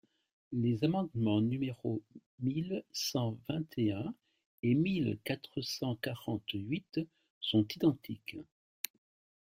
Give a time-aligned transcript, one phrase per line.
[0.51, 2.01] Les amendements numéros
[2.39, 4.15] mille cent vingt et un
[4.63, 7.01] et mille quatre cent quarante-huit
[7.39, 8.35] sont identiques.